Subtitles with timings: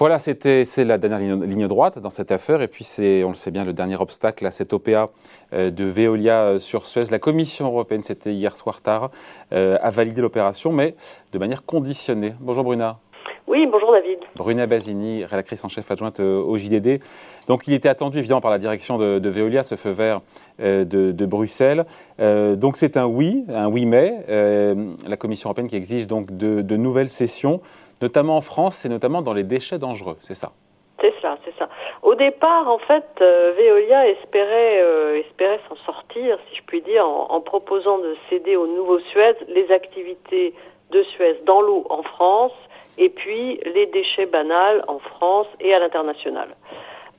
[0.00, 2.62] Voilà, c'était c'est la dernière ligne, droite dans cette affaire.
[2.62, 5.10] Et puis c'est, on le sait bien, le dernier obstacle à cette OPA
[5.52, 7.10] euh, de Veolia euh, sur Suez.
[7.10, 9.10] La Commission européenne, c'était hier soir tard,
[9.52, 10.94] euh, a validé l'opération, mais
[11.32, 12.32] de manière conditionnée.
[12.40, 12.96] Bonjour Bruna.
[13.46, 14.20] Oui, bonjour David.
[14.36, 17.02] Bruna Basini, rédactrice en chef adjointe au JDD.
[17.46, 20.22] Donc il était attendu évidemment par la direction de, Veolia, ce feu vert
[20.60, 21.84] de, Bruxelles.
[22.18, 24.24] donc c'est un oui, un oui mais.
[24.28, 27.60] la Commission européenne qui exige donc de, de nouvelles sessions
[28.00, 30.52] notamment en France et notamment dans les déchets dangereux, c'est ça
[31.00, 31.68] c'est ça, c'est ça.
[32.02, 37.08] Au départ, en fait, euh, Veolia espérait, euh, espérait s'en sortir, si je puis dire,
[37.08, 40.54] en, proposant de céder au nouveau Suez les activités
[40.90, 42.52] de Suez dans l'eau en France
[42.98, 46.48] et puis les déchets banals en France et à l'international.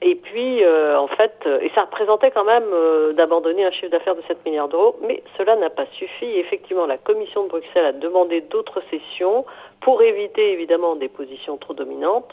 [0.00, 3.90] Et puis, euh, en fait, euh, et ça représentait quand même euh, d'abandonner un chiffre
[3.90, 6.26] d'affaires de 7 milliards d'euros, mais cela n'a pas suffi.
[6.38, 9.44] effectivement, la Commission de Bruxelles a demandé d'autres sessions
[9.80, 12.30] pour éviter évidemment des positions trop dominantes.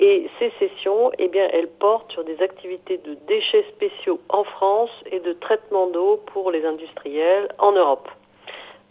[0.00, 4.90] Et ces sessions, eh bien, elles portent sur des activités de déchets spéciaux en France
[5.12, 8.08] et de traitement d'eau pour les industriels en Europe.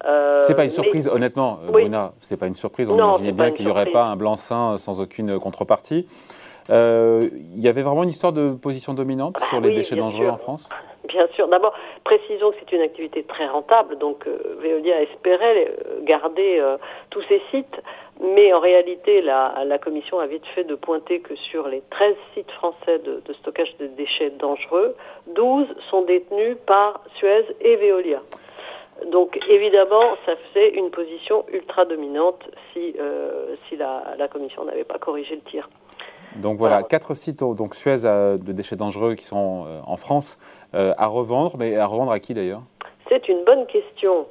[0.06, 2.14] Euh, c'est pas une surprise, honnêtement, Bruna.
[2.22, 2.90] C'est pas une surprise.
[2.90, 6.06] On imaginait bien qu'il n'y aurait pas un blanc-seing sans aucune contrepartie.
[6.70, 10.38] Euh, il y avait vraiment une histoire de position dominante sur les déchets dangereux en
[10.38, 10.70] France?
[11.08, 11.48] Bien sûr.
[11.48, 11.74] D'abord,
[12.06, 16.62] précisons que c'est une activité très rentable, donc euh, Veolia espérait euh, garder
[17.10, 17.82] tous ces sites,
[18.22, 22.16] mais en réalité, la, la, Commission a vite fait de pointer que sur les 13
[22.34, 24.96] sites français de, de stockage de déchets dangereux,
[25.36, 28.22] 12 sont détenus par Suez et Veolia.
[29.12, 32.42] Donc évidemment, ça faisait une position ultra dominante
[32.72, 32.96] si,
[33.68, 35.68] si la, la Commission n'avait pas corrigé le tir.
[36.36, 40.40] Donc voilà, quatre sites donc Suez de déchets dangereux qui sont euh, en France
[40.74, 42.62] euh, à revendre, mais à revendre à qui d'ailleurs?
[43.10, 44.26] C'est une bonne question.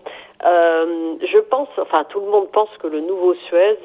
[0.44, 3.78] Euh, je pense, enfin tout le monde pense que le nouveau Suez,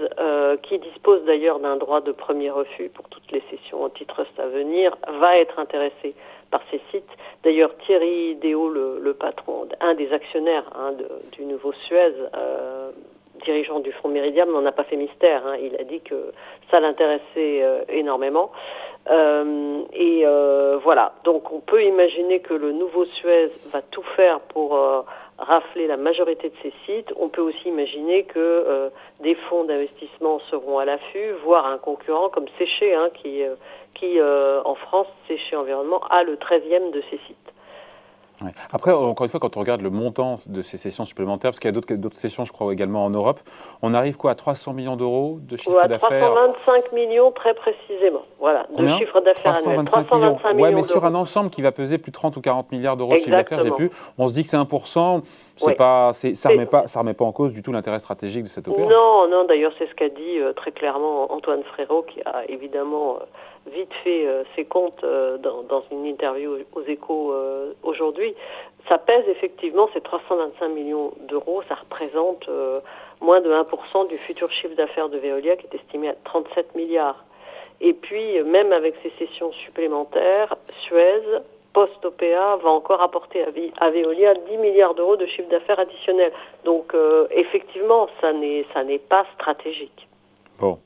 [0.63, 4.97] qui dispose d'ailleurs d'un droit de premier refus pour toutes les sessions antitrust à venir,
[5.19, 6.15] va être intéressé
[6.49, 7.09] par ces sites.
[7.43, 10.93] D'ailleurs, Thierry Déo, le, patron, un des actionnaires hein,
[11.33, 12.13] du nouveau Suez,
[13.47, 15.41] dirigeant du Fonds Méridien n'en a pas fait mystère.
[15.47, 15.55] Hein.
[15.61, 16.33] Il a dit que
[16.69, 18.52] ça l'intéressait euh, énormément.
[19.09, 24.41] Euh, et euh, voilà, donc on peut imaginer que le nouveau Suez va tout faire
[24.41, 24.77] pour
[25.37, 27.13] rafler la majorité de ces sites.
[27.17, 28.91] On peut aussi imaginer que
[29.21, 33.43] des fonds d'investissement seront à l'affût, voire un concurrent comme Séché, hein, qui,
[33.93, 37.53] qui en France, Séché Environnement, a le 13e de ces sites.
[38.71, 41.70] Après, encore une fois, quand on regarde le montant de ces sessions supplémentaires, parce qu'il
[41.70, 43.39] y a d'autres sessions, je crois, également en Europe,
[43.81, 48.67] on arrive quoi à 300 millions d'euros de chiffre d'affaires 325 millions très précisément, voilà,
[48.77, 49.86] de chiffre d'affaires annuel.
[49.86, 50.14] 325
[50.53, 50.64] millions.
[50.64, 53.14] ouais, mais sur un ensemble qui va peser plus de 30 ou 40 milliards d'euros
[53.14, 55.23] de chiffre d'affaires, j'ai pu, on se dit que c'est 1%,
[55.55, 58.43] c'est pas, ça ne remet, pas, ça remet pas en cause du tout l'intérêt stratégique
[58.43, 58.95] de cette opération.
[58.95, 63.17] Non, non, d'ailleurs, c'est ce qu'a dit euh, très clairement Antoine Frérot, qui a évidemment...
[63.21, 63.25] Euh,
[63.73, 67.73] vite fait euh, ses comptes euh, dans, dans, une interview aux échos euh,
[68.27, 68.36] aujourd'hui,
[68.88, 72.49] ça pèse effectivement ces 325 millions d'euros, ça représente
[73.21, 77.26] moins de 1% du futur chiffre d'affaires de Veolia qui est estimé à 37 milliards.
[77.82, 81.21] Et puis, même avec ces sessions supplémentaires, Suez,
[81.73, 86.32] post-OPA, va encore apporter à, Veolia 10 milliards d'euros de chiffre d'affaires additionnel.
[86.64, 86.93] Donc,
[87.32, 90.08] effectivement, ça n'est pas stratégique.
[90.60, 90.80] Bon.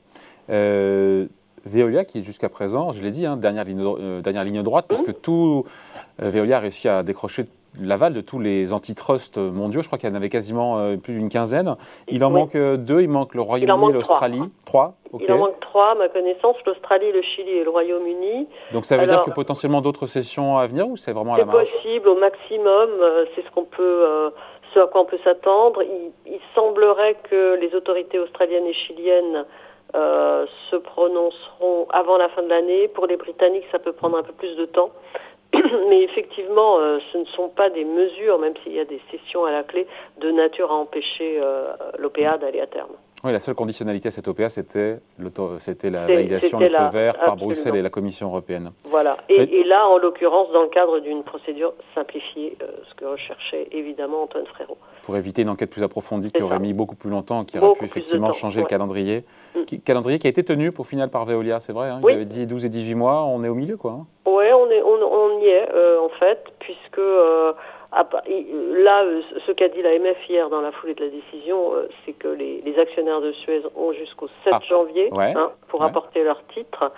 [0.50, 1.26] Euh,
[1.64, 5.08] Veolia qui jusqu'à présent, je l'ai dit, hein, dernière, ligne, euh, dernière ligne droite, puisque
[5.08, 5.20] mmh.
[5.22, 7.44] tout euh, Veolia a réussi à décrocher
[7.80, 9.82] l'aval de tous les antitrusts mondiaux.
[9.82, 11.76] Je crois qu'il y en avait quasiment euh, plus d'une quinzaine.
[12.08, 13.00] Il en manque deux.
[13.00, 14.42] Il manque le Royaume-Uni et l'Australie.
[14.66, 14.94] Trois.
[15.18, 16.56] Il en manque trois, à ma connaissance.
[16.66, 18.46] L'Australie, le Chili et le Royaume-Uni.
[18.72, 21.44] Donc ça veut dire que potentiellement d'autres sessions à venir ou c'est vraiment à la
[21.44, 22.90] marge C'est possible au maximum.
[23.34, 24.32] c'est ce qu'on peut.
[24.74, 25.82] ce à quoi on peut s'attendre.
[25.82, 29.46] il, semblerait que les autorités australiennes et chiliennes
[29.94, 32.88] euh, se prononceront avant la fin de l'année.
[32.88, 34.90] Pour les Britanniques, ça peut prendre un peu plus de temps.
[35.88, 39.44] Mais effectivement, euh, ce ne sont pas des mesures, même s'il y a des sessions
[39.44, 39.86] à la clé,
[40.20, 42.90] de nature à empêcher euh, l'OPA d'aller à terme.
[43.24, 44.98] Oui, la seule conditionnalité à cette OPA, c'était
[45.90, 48.72] la validation, le feu vert par Bruxelles et la Commission européenne.
[48.86, 49.16] Voilà.
[49.28, 54.46] Et, là, en l'occurrence, dans le cadre d'une procédure simplifiée, ce que recherchait évidemment Antoine
[54.46, 57.78] Frérot pour éviter une enquête plus approfondie qui aurait mis beaucoup plus longtemps, qui aurait
[57.78, 59.24] pu effectivement changer le calendrier.
[59.54, 59.78] Mm.
[59.84, 61.88] calendrier qui a été tenu pour final par Veolia, c'est vrai.
[61.88, 63.92] Hein, Ils avaient dit 12 et 18 mois, on est au milieu quoi.
[63.92, 64.06] Hein.
[64.26, 64.41] Oui,
[65.02, 67.52] on, y est euh, en fait, puisque euh,
[67.92, 71.72] là, euh, ce qu'a dit l'AMF hier dans la foulée de la décision,
[72.04, 74.58] c'est que les, actionnaires de Suez ont jusqu'au 7 ah.
[74.68, 76.92] janvier hein, pour apporter leur titre.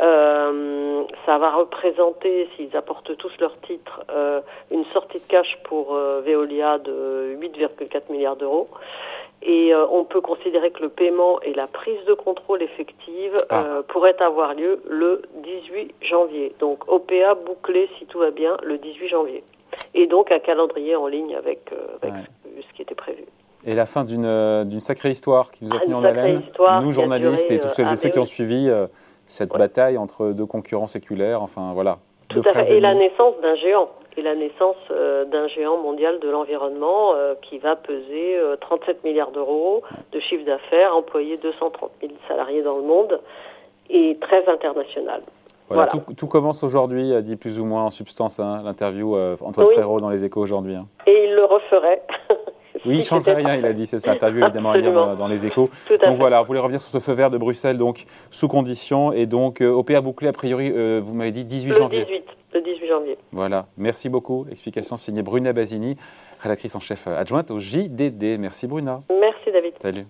[0.00, 4.40] Euh, ça va représenter, s'ils apportent tous leurs titres, euh,
[4.70, 8.68] une sortie de cash pour euh, Veolia de 8,4 milliards d'euros.
[9.46, 13.62] Et euh, on peut considérer que le paiement et la prise de contrôle effective Ah.
[13.62, 16.54] euh, pourraient avoir lieu le 18 janvier.
[16.60, 19.44] Donc OPA bouclé, si tout va bien, le 18 janvier.
[19.92, 22.20] Et donc un calendrier en ligne avec, euh, avec Ouais.
[22.56, 23.24] ce, ce qui était prévu.
[23.66, 26.92] Et la fin d'une sacrée histoire qui nous a Ah, tenu en haleine, histoire nous
[26.92, 28.86] journalistes duré, et tous ah, ceux qui ont suivi euh,
[29.26, 29.58] cette Ouais.
[29.58, 31.42] bataille entre deux concurrents séculaires.
[31.42, 31.98] Enfin voilà.
[32.34, 32.76] Tout à fait.
[32.76, 33.88] Et la naissance d'un géant.
[34.16, 39.02] Et la naissance euh, d'un géant mondial de l'environnement euh, qui va peser euh, 37
[39.02, 39.82] milliards d'euros
[40.12, 43.20] de chiffre d'affaires, employer 230 000 salariés dans le monde
[43.90, 45.22] et très international.
[45.68, 46.04] Voilà, Voilà.
[46.06, 49.66] Tout, tout commence aujourd'hui, a dit plus ou moins en substance hein, l'interview euh, Antoine
[49.66, 49.72] Oui.
[49.74, 50.74] Frérot dans les échos aujourd'hui.
[50.74, 50.86] hein.
[51.06, 52.02] Et il le referait.
[52.86, 55.06] Oui, il c'était rien, il a dit, c'est ça, interview évidemment à lire Absolument.
[55.12, 55.70] dans, dans les échos.
[55.86, 56.14] Tout à Donc fait.
[56.16, 59.60] voilà, vous voulez revenir sur ce feu vert de Bruxelles, donc sous condition, et donc
[59.60, 62.04] euh, OPA bouclé a priori, euh, vous m'avez dit 18 Le janvier.
[62.04, 63.18] 18, le 18 janvier.
[63.32, 64.46] Voilà, merci beaucoup.
[64.50, 65.96] Explication signée Bruna Basini,
[66.40, 68.38] rédactrice en chef adjointe au JDD.
[68.38, 69.02] Merci Bruna.
[69.10, 69.72] Merci David.
[69.80, 70.06] Salut.